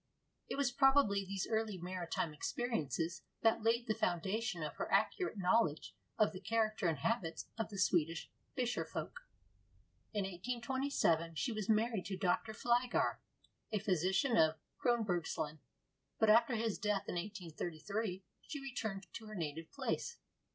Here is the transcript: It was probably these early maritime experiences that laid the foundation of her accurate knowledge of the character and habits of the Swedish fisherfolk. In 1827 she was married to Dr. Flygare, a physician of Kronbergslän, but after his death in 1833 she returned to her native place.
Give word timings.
It 0.49 0.55
was 0.55 0.71
probably 0.71 1.23
these 1.23 1.45
early 1.47 1.77
maritime 1.77 2.33
experiences 2.33 3.21
that 3.43 3.61
laid 3.61 3.85
the 3.85 3.93
foundation 3.93 4.63
of 4.63 4.77
her 4.77 4.91
accurate 4.91 5.37
knowledge 5.37 5.93
of 6.17 6.33
the 6.33 6.39
character 6.39 6.87
and 6.87 6.97
habits 6.97 7.45
of 7.55 7.69
the 7.69 7.77
Swedish 7.77 8.27
fisherfolk. 8.57 9.21
In 10.11 10.23
1827 10.23 11.35
she 11.35 11.51
was 11.51 11.69
married 11.69 12.07
to 12.07 12.17
Dr. 12.17 12.51
Flygare, 12.53 13.19
a 13.71 13.77
physician 13.77 14.37
of 14.37 14.55
Kronbergslän, 14.83 15.59
but 16.17 16.31
after 16.31 16.55
his 16.55 16.79
death 16.79 17.07
in 17.07 17.13
1833 17.13 18.23
she 18.41 18.59
returned 18.59 19.05
to 19.13 19.27
her 19.27 19.35
native 19.35 19.71
place. 19.71 20.17